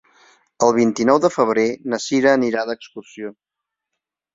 [0.67, 3.35] El vint-i-nou de febrer na Cira anirà d'excursió.